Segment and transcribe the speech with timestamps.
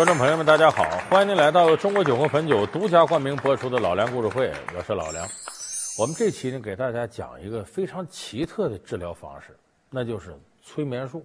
[0.00, 0.82] 观众朋友们，大家好！
[1.10, 5.28] 欢迎您来到中国酒和汾酒独家冠名播出的《老梁故事会》，我是老梁。
[5.98, 9.54] 我们这期呢，给大家讲一个非常奇特的治疗方式，
[9.90, 11.22] 那就是催眠术。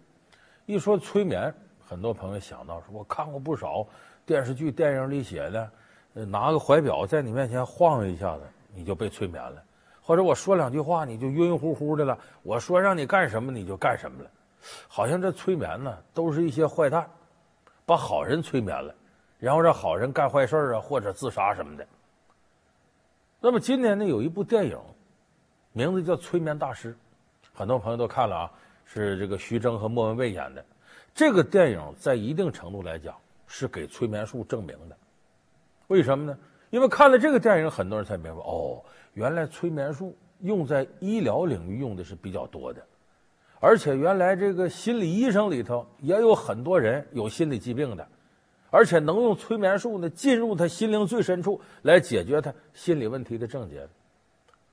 [0.66, 1.55] 一说催眠，
[1.88, 3.88] 很多朋友想到说，我看过不少
[4.26, 5.71] 电视剧、电影里写的，
[6.26, 8.41] 拿个怀表在你面前晃一下子，
[8.73, 9.63] 你就被催眠了；
[10.02, 14.30] 或者我说两句话，你就晕晕乎乎的了；我说让你干什么，你就干什么了。
[14.90, 17.10] 好像这催眠呢，都是一些坏蛋。
[17.85, 18.94] 把好人催眠了，
[19.39, 21.85] 然后让好人干坏事啊，或者自杀什么的。
[23.39, 24.80] 那么今年呢，有一部电影，
[25.71, 26.93] 名字叫《催眠大师》，
[27.53, 28.52] 很多朋友都看了啊，
[28.85, 30.66] 是这个徐峥和莫文蔚演的。
[31.13, 33.16] 这个电影在一定程度来讲
[33.48, 34.98] 是给催眠术证明的。
[35.88, 36.38] 为什么呢？
[36.71, 42.82] 因为看了这个电影，很多人才明白哦，原来催眠术用在医疗领域用的是比较多的。
[43.66, 48.07] 而且原来这个心理医生里头也有很多人有心理疾病的，
[48.70, 53.88] 而且能用催眠术呢进入他心灵最深处来解决他心理问题的症结。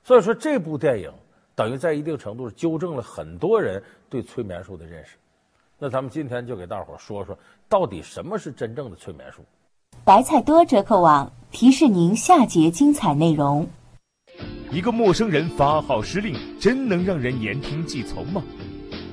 [0.04, 1.10] 所以说这部电影
[1.54, 5.16] 等于在一定程度上纠正了很多人对催眠术的认识。
[5.78, 7.38] 那咱们今天就给大伙说说
[7.70, 9.42] 到底什么是真正的催眠术。
[10.04, 13.66] 白菜多折扣网提示您下节精彩内容。
[14.70, 18.42] 一个陌生人发号施令，真能让人言听计从吗？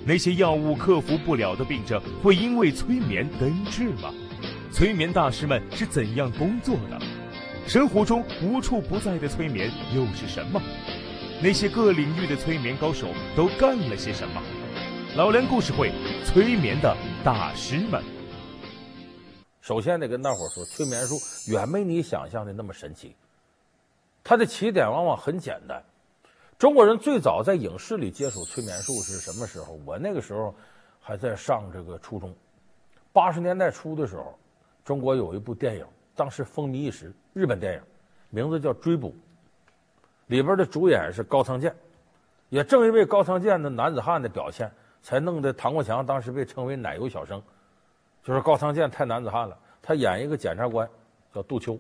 [0.10, 4.12] 那些药物克服不了的病症，会因为催眠根治吗？
[4.74, 7.00] 催眠大师们是怎样工作的？
[7.68, 10.60] 生活中无处不在的催眠又是什么？
[11.44, 14.42] 那些各领域的催眠高手都干了些什么？
[15.16, 15.92] 老梁故事会，
[16.26, 18.04] 催眠的大师们。
[19.62, 21.20] 首先得跟大伙说，催眠术
[21.52, 23.16] 远没你想象的那么神奇。
[24.24, 25.84] 它的起点往往很简单。
[26.60, 29.80] 中国人最早在影视里接触催眠术是什么时候？
[29.86, 30.54] 我那个时候
[31.00, 32.36] 还在上这个初中，
[33.14, 34.38] 八十年代初的时候，
[34.84, 35.86] 中国有一部电影，
[36.18, 37.82] 当时风靡一时，日本电影，
[38.30, 39.12] 名字叫《追捕》，
[40.28, 41.74] 里边的主演是高仓健，
[42.50, 44.70] 也正因为高仓健的男子汉的表现，
[45.02, 47.42] 才弄得唐国强当时被称为“奶油小生”，
[48.22, 49.58] 就是高仓健太男子汉了。
[49.82, 50.86] 他演一个检察官
[51.34, 51.80] 叫杜秋，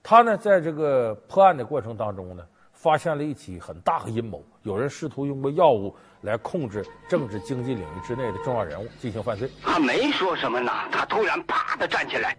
[0.00, 2.46] 他呢在这个破案的过程当中呢。
[2.84, 9.48] 发现了一起很大的阴谋，有人试图用过药物来控制政治经济领域之内的重要人物进行犯罪。
[9.62, 12.36] 他没说什么呢，他突然啪的站起来，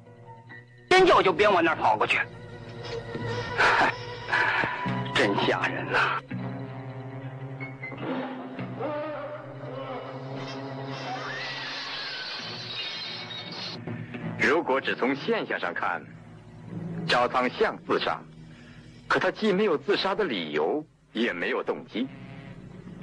[0.87, 2.19] 边叫就边往那儿跑过去，
[5.15, 6.21] 真吓人呐！
[14.37, 16.05] 如果只从现象上看，
[17.07, 18.21] 赵仓像自杀。
[19.07, 22.07] 可他既没有自杀的理由，也没有动机，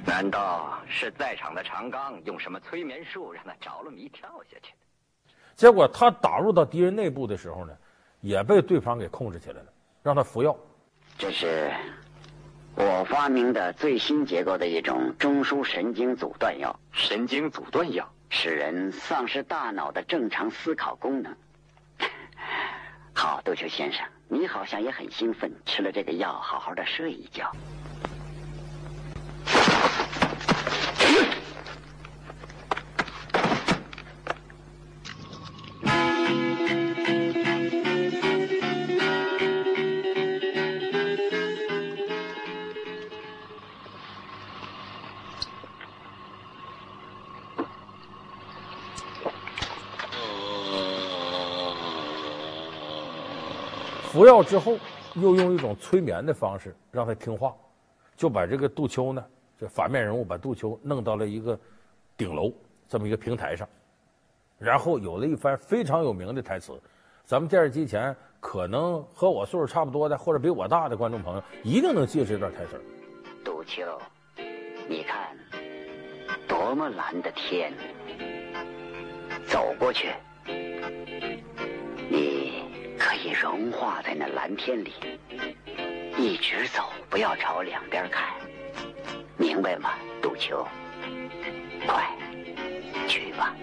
[0.05, 5.33] 难道是在场的长刚用什么催眠术让他着了迷跳下去的？
[5.55, 7.73] 结果他打入到敌人内部的时候呢，
[8.21, 10.57] 也被对方给控制起来了，让他服药。
[11.17, 11.71] 这是
[12.75, 16.79] 我发明的最新结构的一种中枢神经阻断药。
[16.91, 21.35] 神经阻断药使人丧失大脑的正常思考功能。
[23.23, 24.05] 好，杜秋先生。
[24.27, 27.49] 你好像也很兴奋，吃了这个药，好好的睡一觉。
[54.23, 54.77] 服药之后，
[55.15, 57.53] 又用一种催眠的方式让他听话，
[58.15, 59.21] 就把这个杜秋呢，
[59.59, 61.59] 这反面人物把杜秋弄到了一个
[62.15, 62.49] 顶楼
[62.87, 63.67] 这么一个平台上，
[64.57, 66.71] 然后有了一番非常有名的台词。
[67.25, 72.81] 咱们电视机前可能和我岁数差不多的，或者比我大的观众朋友，一定能记住这段台词。
[73.43, 73.83] 杜秋，
[74.87, 75.35] 你看，
[76.47, 77.73] 多么蓝的天！
[79.49, 80.13] 走过去。
[83.25, 84.91] 你融化在那蓝天里，
[86.17, 88.33] 一直走，不要朝两边看，
[89.37, 89.91] 明白吗，
[90.21, 90.67] 杜秋？
[91.87, 92.05] 快，
[93.07, 93.55] 去吧。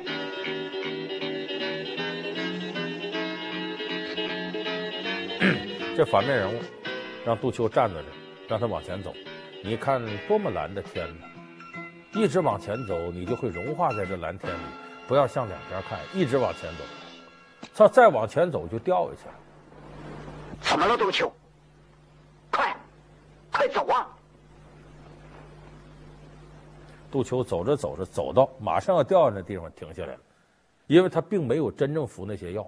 [5.94, 6.58] 这反面人物
[7.26, 8.06] 让杜秋站在这，
[8.48, 9.12] 让他往前走。
[9.62, 11.26] 你看多么蓝的天呢！
[12.14, 14.58] 一直往前走，你就会融化在这蓝天里。
[15.06, 16.84] 不要向两边看，一直往前走。
[17.74, 19.34] 他再往前走就掉下去了。
[20.70, 21.32] 怎么了，杜秋？
[22.48, 22.76] 快，
[23.50, 24.06] 快走啊！
[27.10, 30.20] 杜秋走着走着，走到马上要掉下来的地方，停下来了，
[30.86, 32.64] 因为他并没有真正服那些药，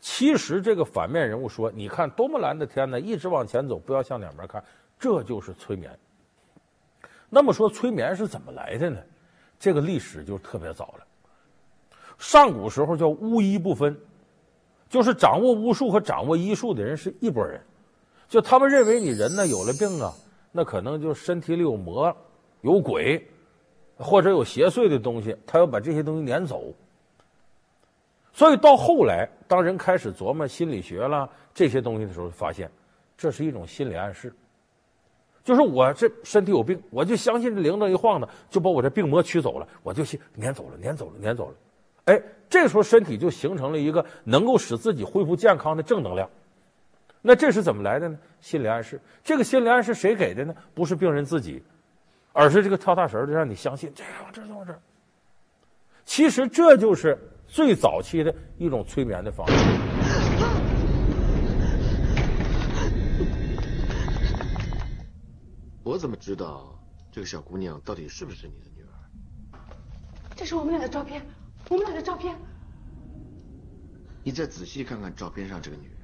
[0.00, 4.62] 其实这个反面人物说：“你看多么蓝的天呢，一直往前走，不要向两边看。”
[4.96, 5.90] 这就是催眠。
[7.28, 9.02] 那么说催眠是怎么来的呢？
[9.58, 11.06] 这个历史就特别早了。
[12.18, 13.98] 上古时候叫巫医不分，
[14.88, 17.60] 就是掌握巫术和掌握医术的人是一拨人。
[18.28, 20.12] 就他们认为你人呢有了病啊，
[20.52, 22.14] 那可能就身体里有魔、
[22.62, 23.24] 有鬼，
[23.96, 26.72] 或者有邪祟的东西，他要把这些东西撵走。
[28.32, 32.70] 所以到后来，当人开始琢磨心理学啦这些东西的时候，发现
[33.16, 34.32] 这是一种心理暗示。
[35.42, 41.54] 就是我这身体有病，我就相信这铃铛一晃呢，就把我这病魔驱走了，我就信撵走了，撵走了，撵走了。
[42.06, 46.28] 哎，这时候身体就形成了一个能够使自己恢复健康的正能量。
[47.20, 48.16] 那这是怎么来的呢？
[48.40, 49.00] 心理暗示。
[49.24, 50.54] 这个心理暗示谁给的呢？
[50.72, 51.60] 不是病人自己，
[52.32, 54.80] 而是这个跳大神的让你相信这样，这样，这样。
[56.04, 57.18] 其实这就是
[57.48, 59.54] 最早期的一种催眠的方式。
[65.82, 66.78] 我怎么知道
[67.10, 69.58] 这个小姑娘到底是不是你的女儿？
[70.36, 71.20] 这是我们俩的照片，
[71.68, 72.36] 我们俩的照片。
[74.22, 75.96] 你再仔细看看照片上这个女人。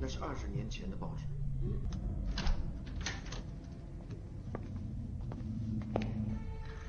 [0.00, 1.24] 那是二十年前的报纸。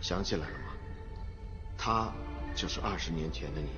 [0.02, 0.66] 想起来了吗？
[1.78, 2.14] 她
[2.56, 3.70] 就是二十年前的你。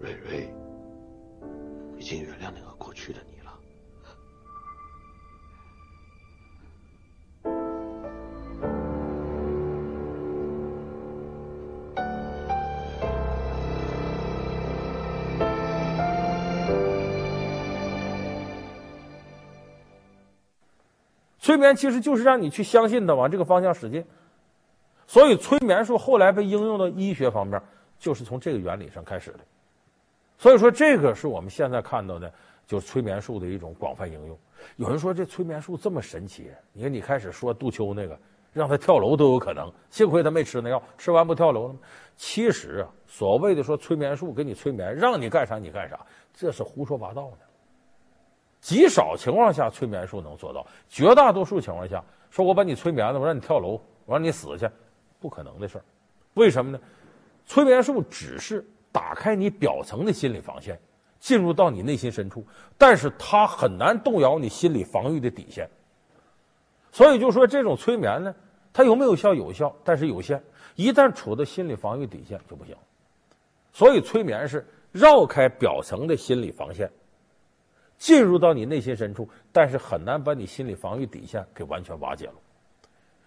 [0.00, 0.54] 瑞瑞，
[2.08, 3.52] 经原谅那个过去的你了。
[21.40, 24.04] 催眠其实就是让你去相信的，往这个方向使劲。
[25.08, 27.60] 所以催眠术后来被应用到医学方面，
[27.98, 29.40] 就是从这个原理上开始的。
[30.38, 32.32] 所以说，这个是我们现在看到的，
[32.66, 34.38] 就是催眠术的一种广泛应用。
[34.76, 38.18] 有人说这催眠术这么神奇，你看你开始说杜秋那个，
[38.52, 41.78] 让他跳楼都有可能，幸亏他没吃那药，吃完不跳楼了吗？
[42.16, 45.98] 其实啊，所谓的说催眠术给你催眠，让你干啥你干啥，
[46.32, 47.38] 这是胡说八道的。
[48.60, 50.66] 极少情况下，催眠术能做到。
[50.88, 54.68] 绝大多数情况下，说我把你催眠了，我让你跳楼，我让你死去，
[55.20, 55.84] 不可能的事儿。
[56.34, 56.80] 为什么呢？
[57.46, 58.66] 催眠术只是
[58.96, 60.80] 打开你表层的心理防线，
[61.20, 62.42] 进入到你内心深处，
[62.78, 65.68] 但是它很难动摇你心理防御的底线。
[66.92, 68.34] 所以就说这种催眠呢，
[68.72, 69.34] 它有没有效？
[69.34, 70.42] 有效，但是有限。
[70.76, 72.74] 一旦处到心理防御底线就不行。
[73.70, 76.90] 所以催眠是绕开表层的心理防线。
[77.98, 82.34] 进入到你内心深处，但是很难把你心理防御底线给完全瓦解了。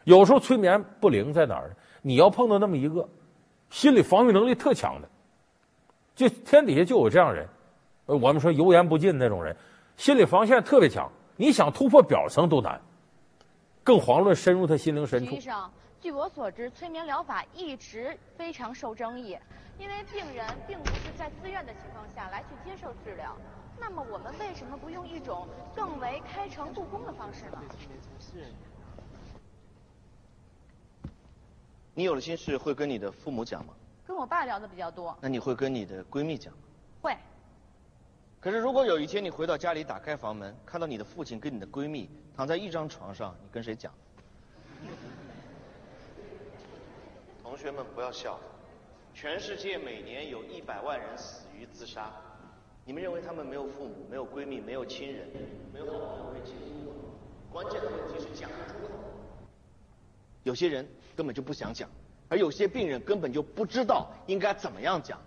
[0.06, 1.76] 有时候催眠不灵在哪儿呢？
[2.02, 3.08] 你要碰到那么一个
[3.70, 5.08] 心理防御能力特强的，
[6.20, 7.48] 就天底下就有这样人，
[8.06, 9.56] 我们说油盐不进那种人，
[9.96, 12.78] 心理防线特别强，你想突破表层都难，
[13.86, 15.30] 更遑论深入他心灵深处。
[15.30, 15.72] 实际上，
[16.02, 19.38] 据我所知，催眠疗法一直非常受争议，
[19.80, 23.34] 因为病人并不是在自愿的情况下来去接受治疗。
[23.80, 27.62] 那么我们为什么不用一种更为开诚布公的方式呢？
[31.94, 33.74] 你有了心事会跟你的父母讲吗？
[34.10, 35.16] 跟我爸聊的比较多。
[35.22, 36.60] 那你会跟你的闺蜜讲吗？
[37.00, 37.16] 会。
[38.40, 43.94] 可是如果有一天你回到家里，打开房门，看到你的父亲跟你的闺蜜躺在一张床上，你跟谁讲？
[47.44, 48.40] 同学们不要笑，
[49.14, 52.12] 全世界每年有一百万人死于自杀。
[52.86, 55.30] 你们认为他们没有父母、没有闺蜜、没有亲人、
[55.72, 56.92] 没有好朋友可以倾诉？
[57.52, 58.94] 关键的问题是讲不出口。
[60.42, 61.88] 有些人根本就不想讲，
[62.30, 65.20] 而有些病人根本就不知道应该怎么样讲。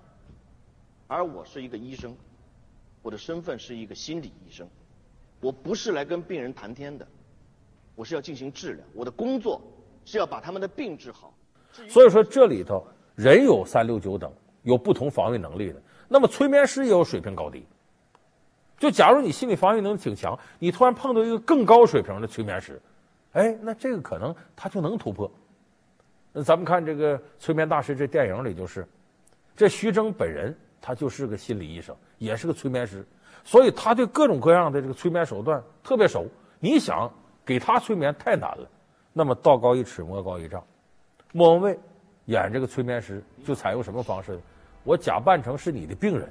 [1.09, 2.17] 而我是一个医生，
[3.03, 4.67] 我的身份是一个心理医生，
[5.41, 7.07] 我不是来跟病人谈天的，
[7.95, 8.85] 我是要进行治疗。
[8.95, 9.61] 我的工作
[10.07, 11.35] 是要把他们的病治好。
[11.89, 14.33] 所以说，这里头人有三六九等，
[14.63, 15.83] 有不同防御能力的。
[16.09, 17.65] 那么催眠师也有水平高低，
[18.79, 22.81] 就假如你心理防御能力挺强，你突然碰到一个更高水平的催眠师，
[23.33, 25.31] 哎，那这个可能他就能突破。
[26.33, 28.87] 那咱们看这个催眠大师这电影里就是，
[29.55, 33.05] 这徐峥本人他就是个心理医生，也是个催眠师，
[33.45, 36.27] 所以他对各种各样的这个催眠手段特别熟。
[36.59, 37.11] 你想
[37.45, 38.69] 给他催眠太难了，
[39.13, 40.63] 那么道高一尺，魔高一丈。
[41.33, 41.79] 莫文蔚
[42.27, 44.41] 演这个催眠师就采用什么方式呢？
[44.85, 46.29] 我假扮成是你的病人，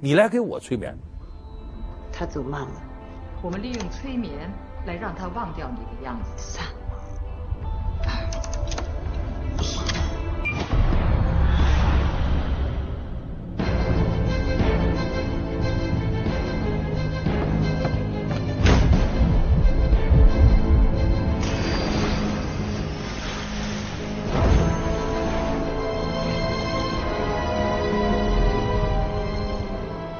[0.00, 0.96] 你来给我催眠。
[2.12, 2.82] 他走慢了，
[3.42, 4.50] 我们利用催眠
[4.86, 6.58] 来让他忘掉你的样子。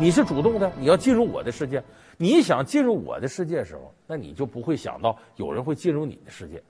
[0.00, 1.82] 你是主动的，你要进入我的世界。
[2.16, 6.62] 你想进入我的世界的时候，那你就不会想到有人会进入你的世界，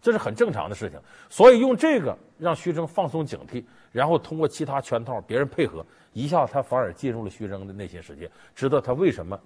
[0.00, 0.98] 这是很正常的事情。
[1.30, 9.38] 所以用这个让徐峥放松警惕，然后通过其他圈套，别人配合，一下他反而进入了徐峥的内心世界，知道他为什么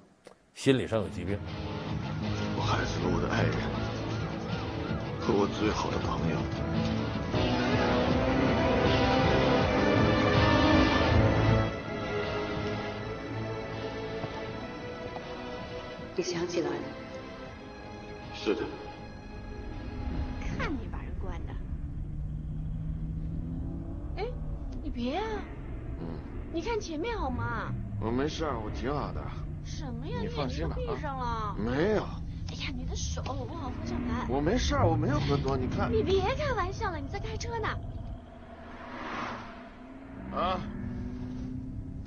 [0.54, 1.38] 心理上有疾病。
[2.56, 3.52] 我害死了我的爱人
[5.20, 6.95] 和我最好的朋友。
[16.16, 16.76] 你想起来了？
[18.34, 18.62] 是的。
[20.58, 21.52] 看你把人关的。
[24.16, 24.26] 哎，
[24.82, 25.24] 你别啊！
[26.00, 26.06] 嗯。
[26.54, 27.70] 你看前面好吗？
[28.00, 29.22] 我没事，我挺好的。
[29.64, 30.16] 什么呀？
[30.20, 30.74] 你放心吧。
[30.76, 31.24] 闭上了。
[31.24, 31.56] 啊。
[31.58, 32.02] 没有。
[32.48, 34.26] 哎呀，你的手我忘了方向盘。
[34.30, 35.92] 我没事，我没有喝多，你看。
[35.92, 37.68] 你别开玩笑了，你在开车呢。
[40.34, 40.60] 啊。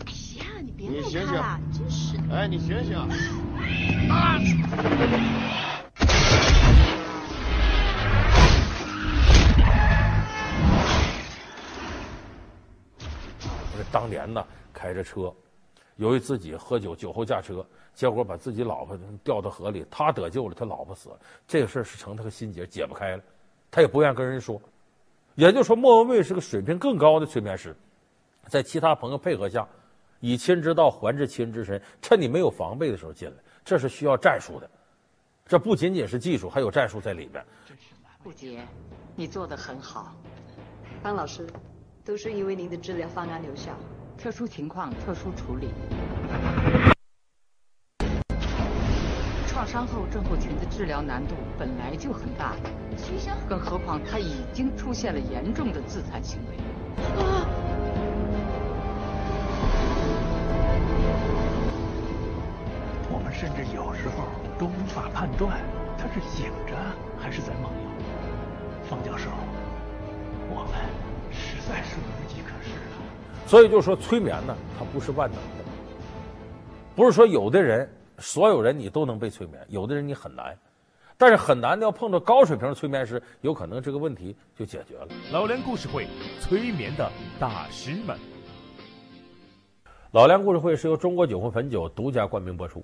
[0.08, 0.12] 哎
[0.42, 2.18] 呀，你别弄他了，真是。
[2.32, 2.98] 哎，你醒醒。
[4.10, 4.40] 啊！
[13.92, 15.34] 当年呢，开着车，
[15.96, 21.20] 由于自己喝酒，酒后驾车，结果把自己老婆掉到河里，他得救了，他老婆死了。
[21.48, 23.24] 这个事儿是成他个心结，解不开了，
[23.72, 24.62] 他也不愿跟人说。
[25.34, 27.76] 也就是说，莫文蔚是个水平更高的催眠师，
[28.48, 29.68] 在其他朋友配合下，
[30.20, 33.36] 以亲之道还治亲之身，趁你没有防备的时候进来。
[33.64, 34.70] 这是需要战术的，
[35.46, 37.46] 这不仅仅是技术，还有战术在里边。
[38.24, 38.66] 顾杰，
[39.16, 40.14] 你做的很好。
[41.02, 41.48] 方老师，
[42.04, 43.72] 都是因为您的治疗方案有效。
[44.18, 45.70] 特殊情况特殊处理。
[49.48, 52.56] 创伤后症候群的治疗难度本来就很大，
[53.48, 56.58] 更何况他已经出现了严重的自残行为。
[57.22, 57.69] 啊
[63.40, 64.26] 甚至有时候
[64.60, 65.62] 都无法判断
[65.98, 66.76] 他是醒着
[67.18, 68.86] 还是在梦游。
[68.90, 69.30] 方教授，
[70.50, 70.74] 我们
[71.32, 73.48] 实在是无计可施了。
[73.48, 75.64] 所以就说催眠呢，它不是万能的，
[76.98, 80.54] 不是说有的人，所有人你都能被催眠，有的人你很难。
[81.18, 85.08] 但是很难的要碰到高水平的催眠师，有可能这个问题就解决了。
[85.32, 86.08] 老梁故事会，
[86.42, 88.20] 催眠的大师们。
[90.12, 92.84] 老梁故事会是由中国酒魂汾酒独家冠名播出。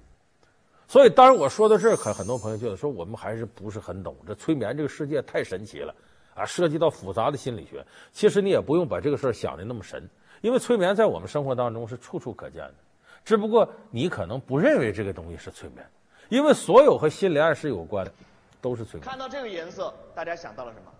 [0.87, 4.15] 所以，当然我说到这儿，可很多朋友觉得说我们还是不是很懂。
[4.25, 5.93] 这催眠这个世界太神奇了，
[6.35, 7.83] 啊，涉及到复杂的心理学。
[8.11, 10.07] 其实你也不用把这个事儿想的那么神，
[10.41, 12.75] 因为催眠在我们生活当中是处处可见的。
[13.23, 15.83] 只不过你可能不认为这个东西是催眠，
[16.29, 18.13] 因为所有和心理暗示有关的
[18.61, 19.09] 都是催眠。
[19.09, 20.91] 看到这个颜色，大家想到了什么？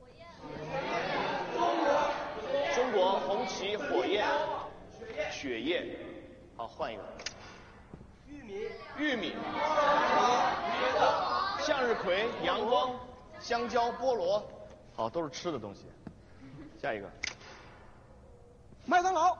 [0.00, 0.26] 火焰。
[2.74, 4.26] 中国红旗火焰，
[5.30, 5.96] 血液。
[6.56, 7.02] 好，换一个。
[8.98, 9.32] 玉米、
[11.60, 12.90] 向日葵、阳光、
[13.38, 14.44] 香蕉、菠萝，
[14.96, 15.82] 好，都是吃的东西。
[16.82, 17.08] 下一个，
[18.86, 19.36] 麦当劳，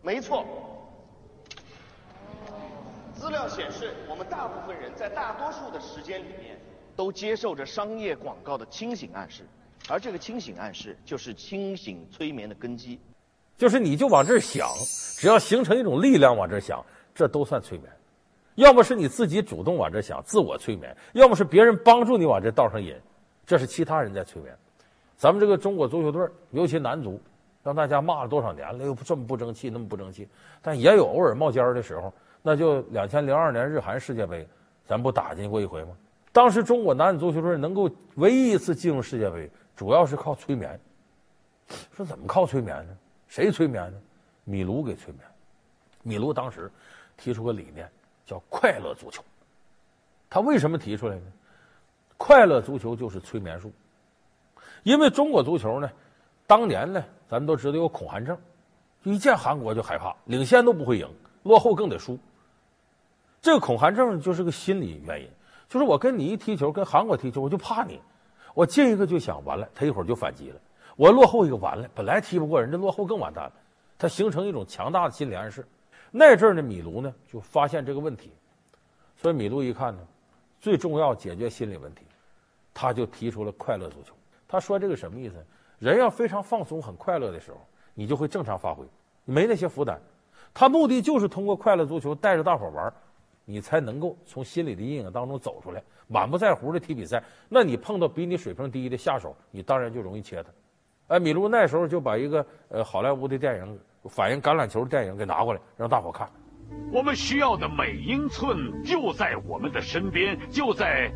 [0.00, 0.46] 没错。
[3.14, 6.58] 资料显示，我们大部分人在大多数的时间里面，
[6.96, 9.46] 都接受着商业广告的清醒暗示，
[9.90, 12.98] 而这个清醒暗示就是清醒催眠的根基。
[13.58, 14.70] 就是你就往这儿想，
[15.18, 16.82] 只要形成一种力量往这儿想，
[17.14, 17.92] 这都算催眠。
[18.56, 22.94] 要么是你自己主动往这想，自我催眠；要么是别人帮助你往这道上引，
[23.46, 24.54] 这是其他人在催眠。
[25.16, 27.20] 咱们这个中国足球队，尤其男足，
[27.62, 30.28] 让大家骂了多少年了，又这么不争气，那么不争气，
[30.62, 32.12] 但也有偶尔冒尖儿的时候。
[32.42, 34.48] 那就两千零二年日韩世界杯，
[34.86, 35.90] 咱不打进过一回吗？
[36.32, 40.80] 当时中国男子足球队能够唯一一次进入世界杯，主要是靠催眠。
[41.94, 42.96] 说怎么靠催眠呢？
[43.28, 43.98] 谁催眠呢？
[44.44, 45.24] 米卢给催眠。
[46.02, 46.70] 米卢当时
[47.16, 47.86] 提出个理念。
[48.30, 49.24] 叫快乐足球，
[50.28, 51.22] 他为什么提出来呢？
[52.16, 53.72] 快乐足球就是催眠术，
[54.84, 55.90] 因为中国足球呢，
[56.46, 58.38] 当年呢，咱们都知道有恐韩症，
[59.02, 62.16] 一见韩国就害怕，领先都不会赢，落后更得输。
[63.42, 65.28] 这个恐韩症就是个心理原因，
[65.68, 68.00] 就是我跟你一踢球，跟韩国踢球，我就怕你，
[68.54, 70.60] 我进一个就想完了，他一会儿就反击了，
[70.94, 73.52] 我落后一个完了，本来踢不过人，这落后更完蛋了，
[73.98, 75.66] 他形成一种强大的心理暗示。
[76.10, 78.32] 那阵儿呢，米卢呢就发现这个问题，
[79.16, 80.00] 所以米卢一看呢，
[80.60, 82.02] 最重要解决心理问题，
[82.74, 84.12] 他就提出了快乐足球。
[84.48, 85.34] 他说这个什么意思？
[85.78, 87.58] 人要非常放松、很快乐的时候，
[87.94, 88.84] 你就会正常发挥，
[89.24, 90.00] 没那些负担。
[90.52, 92.92] 他目的就是通过快乐足球带着大伙玩，
[93.44, 95.82] 你才能够从心理的阴影当中走出来。
[96.08, 100.50] 满不在乎的踢比赛，那你碰到比你水平低的下手，你当然就容易切他。
[101.10, 106.28] 哎，米卢那时候就把一个呃好莱坞的电影反映橄榄球的电影给拿过来，让大伙看。
[106.92, 111.10] 我们需要的每英寸就在我们的身边，就在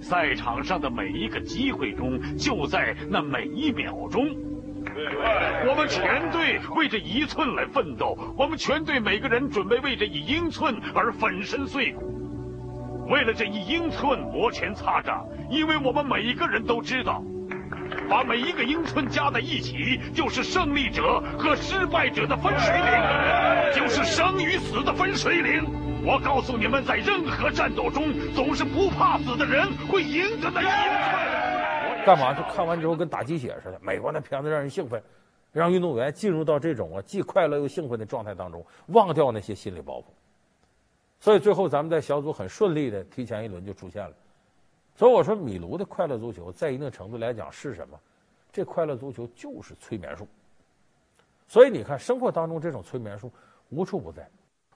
[0.00, 4.26] 赛场上的每一个机会中，就在那每一秒钟。
[5.64, 12.02] 我们全队为这一寸来奋斗，我们全队每个人准备为这一英寸而粉身碎骨。
[13.08, 17.22] 为了这一英寸摩拳擦掌，因为我们每一个人都知道，
[18.08, 25.64] 把每一个英寸加在一起，就是胜利者和失败者的分水岭，就是生与死的分水岭。
[26.04, 32.04] 我告诉你们，在任何战斗中，总是不怕死的人会赢得那一英寸。
[32.04, 32.34] 干嘛？
[32.34, 33.78] 就看完之后跟打鸡血似的。
[33.80, 35.00] 美国那片子让人兴奋，
[35.52, 40.04] 让运动员进入到这种啊既快乐又兴奋的状态当中，忘掉那些心理包袱。
[41.20, 44.12] 所以最后咱们在小组很顺利的提前一轮就出现了，
[44.94, 47.98] 所以我说米卢的快乐足球在一定程度来讲是什么？
[48.52, 50.28] 这快乐足球就是催眠术。
[51.48, 53.30] 所以你看生活当中这种催眠术
[53.70, 54.28] 无处不在。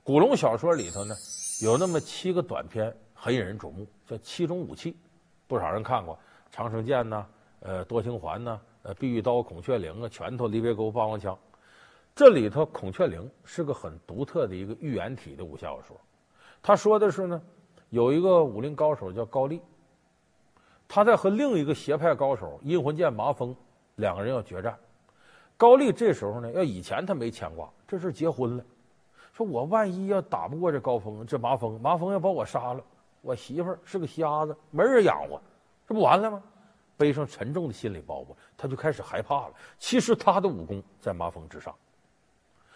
[0.02, 1.14] 古龙小说里头呢
[1.62, 4.96] 有那么七个短篇很引人瞩目，叫七种武器，
[5.46, 6.18] 不少人看过，
[6.50, 7.26] 长生剑呐，
[7.61, 11.37] 呃多情环呐，呃碧玉刀、孔雀翎啊，拳头、离别钩、霸王枪。
[12.14, 16.00] 这里头孔雀翎是个很独特的一个寓言体的武侠小说。
[16.62, 17.42] 他说的是呢，
[17.90, 19.61] 有一个武林高手叫高丽，
[20.88, 23.55] 他在和另一个邪派高手阴魂剑麻风
[23.96, 24.79] 两个人要决战。
[25.57, 28.64] 高丽这时候呢，要以前他没牵挂，这是结婚了，
[29.33, 32.83] 说我万一要打不过这高峰，这麻风，麻风要把我杀了，
[33.22, 35.40] 我媳妇是个瞎子，没人养活，
[35.88, 36.42] 这不完了吗？
[36.99, 39.55] 背上沉重的心理包袱，他就开始害怕了。
[39.79, 41.75] 其实他的武功在麻风之上。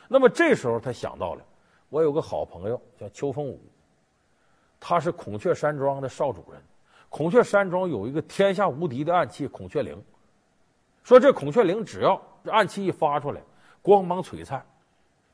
[0.09, 1.43] 那么这时候他想到了，
[1.89, 3.61] 我有个好朋友叫邱凤武。
[4.79, 6.63] 他是孔雀山庄的少主人，
[7.11, 10.03] 孔雀山庄有一个天下无敌的暗器孔雀翎，
[11.03, 13.43] 说这孔雀翎只要暗器一发出来，
[13.83, 14.65] 光芒璀璨，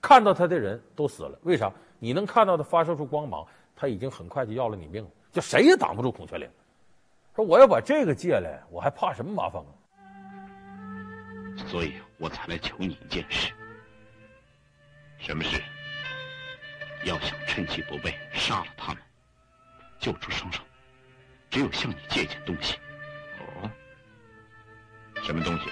[0.01, 1.39] 看到他的人都死了。
[1.43, 1.71] 为啥？
[1.99, 6.49] 你能看到它发射出光芒，它已经很快就要了你命了，就谁也挡不住孔雀翎。
[7.35, 9.71] 说我要把这个借来，我还怕什么麻烦啊？
[11.69, 13.53] 所以我才来求你一件事。
[15.19, 15.63] 什么事？
[17.05, 19.03] 要想趁其不备杀了他们。
[19.99, 20.63] 救出双手，
[21.57, 22.77] 只有向你借一件东西。
[23.41, 23.71] 哦，
[25.25, 25.71] 什么东西？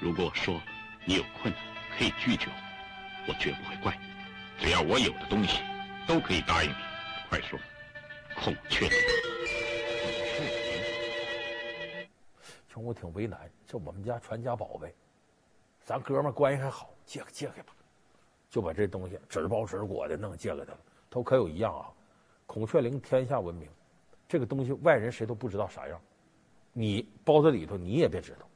[0.00, 0.60] 如果我说
[1.04, 1.62] 你有困难
[1.96, 2.50] 可以拒绝
[3.28, 4.08] 我，我绝不会怪你。
[4.58, 5.62] 只要我有的东西，
[6.08, 6.74] 都可以答应你。
[7.28, 7.56] 快说，
[8.34, 8.96] 孔雀翎。
[12.66, 14.92] 兄，我挺为难，这我们家传家宝贝，
[15.84, 17.72] 咱哥们关系还好，借个借给吧，
[18.50, 20.78] 就把这东西纸包纸裹的弄借给他了。
[21.08, 21.86] 他可有一样啊。
[22.44, 23.70] 孔雀翎天下闻名，
[24.32, 26.00] 这个东西外人谁都不知道啥样，
[26.72, 28.48] 你包在里头你也别知道，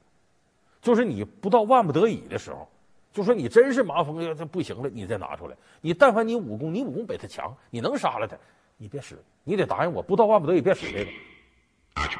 [0.80, 2.66] 就是你不到万不得已的时候，
[3.12, 5.54] 就说你真是麻风要这不行了，你再拿出来。
[5.82, 8.38] 你但凡你武功，你武功比他强，你能杀了他，
[8.78, 11.10] 你别使，你得答应我，不到万不得已别使这个。
[11.94, 12.18] 拿去。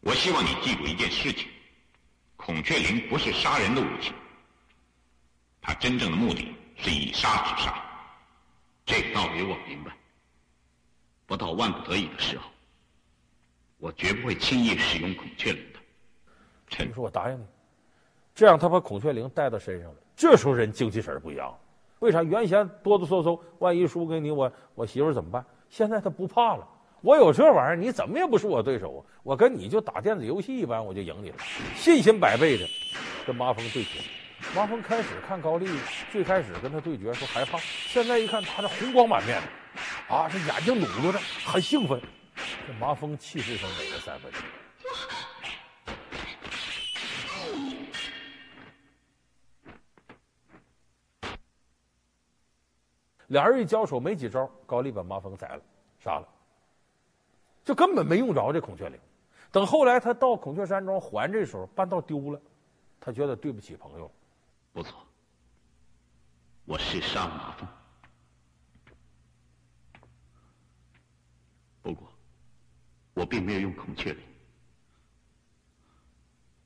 [0.00, 1.48] 我希望你记住一件事情：
[2.36, 4.12] 孔雀翎不是杀人的武器，
[5.62, 7.82] 它真正的目的是以杀止杀。
[8.84, 9.96] 这个道理我明白。
[11.26, 12.44] 不到万不得已的时候，
[13.78, 15.80] 我绝不会轻易使用孔雀翎的。
[16.68, 17.44] 陈说：“我答应你。”
[18.34, 19.96] 这样，他把孔雀翎带到身上了。
[20.16, 21.54] 这时候人精气神不一样，
[21.98, 22.22] 为啥？
[22.22, 25.44] 原先哆哆嗦嗦，万一输给你，我我媳妇怎么办？
[25.68, 26.66] 现在他不怕了。
[27.02, 29.00] 我有这玩意儿，你怎么也不是我对手啊！
[29.22, 31.36] 我跟你就打电子游戏一般，我就赢你了，
[31.76, 32.66] 信心百倍的
[33.26, 34.00] 跟麻风对决。
[34.54, 35.68] 麻风开始看高丽，
[36.10, 39.48] 最开始跟他对决说害怕，现在一看他这红光满面的，
[40.08, 42.00] 啊，这眼睛努着，很兴奋。
[42.66, 44.32] 这麻风气势上给了三分。
[53.28, 55.60] 俩人一交手没几招，高丽把麻风宰了，
[55.98, 56.28] 杀了，
[57.64, 59.00] 就根本没用着这孔雀翎。
[59.50, 62.40] 等后来他到孔雀山庄还这时候，半道丢了，
[63.00, 64.08] 他觉得对不起朋友。
[64.72, 65.04] 不错，
[66.64, 67.56] 我是杀了麻
[73.16, 74.18] 我并没有用孔雀翎。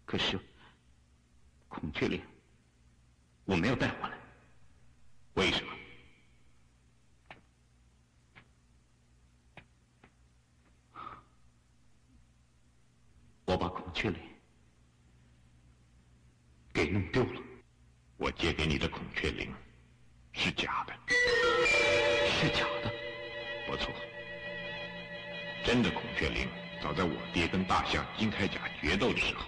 [0.04, 0.36] 可是
[1.68, 2.20] 孔雀翎
[3.44, 4.18] 我没有带回来，
[5.34, 5.72] 为什么？
[13.44, 14.18] 我把孔雀翎
[16.72, 17.40] 给弄丢了，
[18.16, 19.48] 我借给你的孔雀翎
[20.32, 20.92] 是假的。
[22.26, 22.92] 是假的，
[23.68, 23.94] 不错。
[25.62, 26.48] 真的孔雀翎
[26.82, 29.44] 早在我爹跟大象金铠甲决斗的时候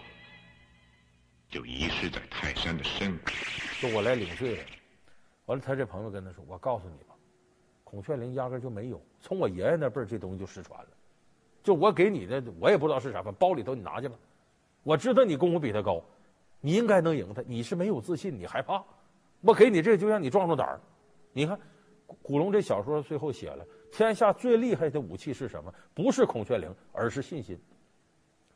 [1.49, 3.31] 就遗失在泰山的深谷。
[3.81, 4.65] 就我来领罪了。
[5.47, 7.15] 完了，他这朋友跟他说：“我告诉你吧，
[7.83, 10.89] 孔雀翎压根就没有，从我爷爷那辈儿这东西就失传了。
[11.63, 14.15] 就我给你的，我也不知道是啥，反包里头你拿去吧。
[14.83, 16.03] 我知道你功夫比他高，
[16.61, 17.43] 你应该能赢他。
[17.47, 18.85] 你是没有自信，你害怕。
[19.41, 20.81] 我给你这，就让你壮壮胆儿。
[21.33, 21.59] 你看，
[22.23, 25.73] 古龙这小说最后写了，天下最厉害的武器是什么？
[25.95, 27.57] 不是孔雀翎，而是信心。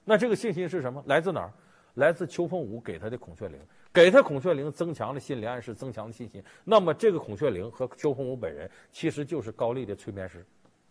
[0.02, 1.00] 那这个信心是什么？
[1.06, 1.52] 来自哪儿？
[1.94, 3.56] 来自邱凤武给他的孔雀翎。”
[3.92, 6.44] 给他孔雀翎，增强了心理暗示，增强了信心。
[6.64, 10.44] 那么，这个孔雀翎和邱凤武本人其实就是高丽的催眠师，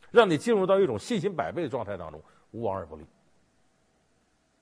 [0.10, 3.06] 让你进入到一种信心百倍的状态当中，无往而不利。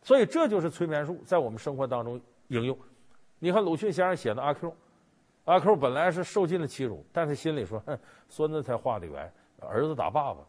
[0.01, 2.19] 所以，这就是催眠术在我们生活当中
[2.49, 2.77] 应用。
[3.39, 4.75] 你看鲁迅先生写的阿 Q，
[5.45, 9.33] 阿 Q 本来是受尽了欺辱，但是心里说：“哼，孙子才画的圆，
[9.65, 10.39] 儿子打爸爸，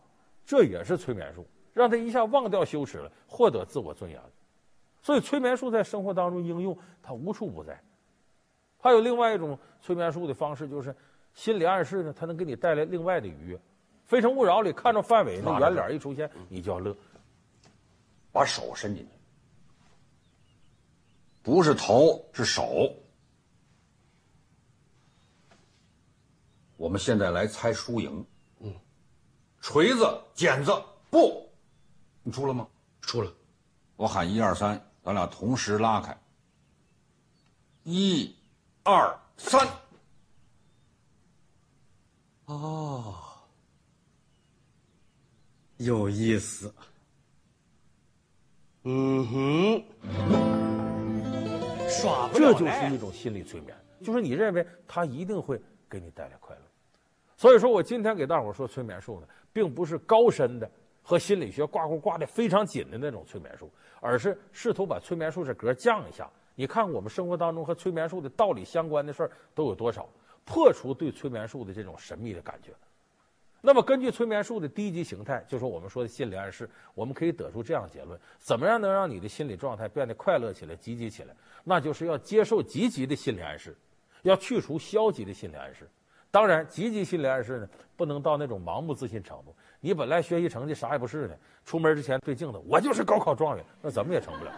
[0.45, 4.21] 这也是催眠术，让他一下忘掉羞耻了，获得自我尊严。”
[5.03, 7.79] 所以，催眠术在生活当中应用，它无处不在。
[8.79, 10.97] 还有另外一种催眠术的方式，就是
[11.35, 13.57] 心理暗示呢，它能给你带来另外的愉悦。
[14.07, 16.97] 《非诚勿扰》里看着范伟那圆脸一出现，你就要乐。
[18.33, 19.11] 把手伸进去，
[21.43, 22.91] 不是头，是手。
[26.77, 28.25] 我们现在来猜输赢。
[29.65, 30.71] 嗯，锤子、剪子、
[31.11, 31.49] 布，
[32.23, 32.69] 你出了吗？
[33.01, 33.33] 出了。
[33.97, 34.79] 我喊一二三。
[35.03, 36.17] 咱俩同时拉开，
[37.83, 38.35] 一、
[38.83, 39.69] 二、三。
[42.47, 43.15] 哦，
[45.77, 46.75] 有意思。
[48.85, 49.85] 嗯哼，
[51.87, 52.53] 耍不了。
[52.53, 56.63] 这就是一种心理催眠，就是你认为他一定会给你带来快乐。
[57.37, 60.71] 所以说我今天给大伙说催眠术呢，并不是高深的。
[61.07, 66.27] 和心理学挂钩挂的非常紧的那种催眠术，而是试图把催眠术这格降一下。
[66.55, 70.09] 你看我们生活当中和催眠术的道理相关的事儿都有多少？
[70.47, 72.73] 破除对催眠术的这种神秘的感觉。
[73.61, 81.37] 那么根据催眠术的低级形态，就是我们说的心理暗示，我们可以得出这样结论：怎么样能让你的心理状态变得快乐起来、积极起来？
[81.65, 83.77] 那就是要接受积极的心理暗示，
[84.23, 85.87] 要去除消极的心理暗示。
[86.35, 89.55] 当然，积极心理暗示呢，不能到那种盲目自信程度。
[89.79, 94.51] 你本来学习成绩啥也不是的，出门之前对镜子，我就是高考状元，那怎么也成不了。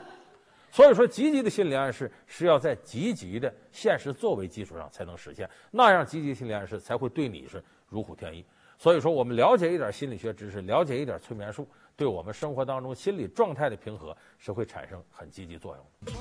[0.72, 8.42] 所以说，积极的心理暗示是要在积极的现实作为基础上才能实现，那样积极心理暗示才会对你是如虎添翼。
[8.78, 16.14] 所以说，我们了解一点心理学知识，了解一点催眠术，对我们生活当中心理状态的平和是会产生很积极作用。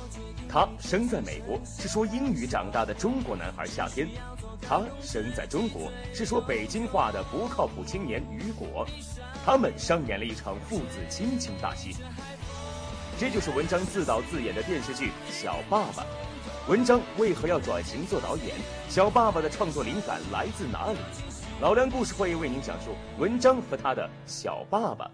[0.48, 4.08] 他生在美国，是说英语长大的中国男孩夏天；
[4.62, 8.88] 他生在中国，是说北京话的不靠谱青年雨果。
[9.44, 11.94] 他们上演了一场父子亲情大戏。
[13.20, 16.04] 这就是文章自导自演的电视剧《小爸爸》。
[16.70, 18.56] 文章为何要转型做导演？
[18.88, 20.98] 小爸爸的创作灵感来自哪里？
[21.60, 25.12] 老梁故事会为您讲述文章和他的小爸爸。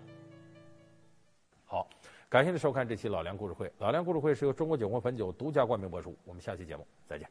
[2.31, 3.69] 感谢您收看这期老梁故事会。
[3.79, 6.15] 老梁故事会是由中国酒国汾酒独家冠名播出。
[6.23, 7.27] 我们下期节目再见。